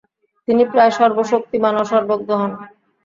[0.47, 2.51] তিনি প্রায় সর্বশক্তিমান ও সর্বজ্ঞ হন।